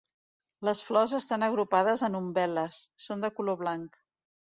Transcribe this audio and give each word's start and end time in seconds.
Les 0.69 0.81
flors 0.85 1.13
estan 1.19 1.45
agrupades 1.49 2.05
en 2.09 2.19
umbel·les, 2.23 2.83
són 3.09 3.27
de 3.27 3.35
color 3.39 3.65
blanc. 3.65 4.05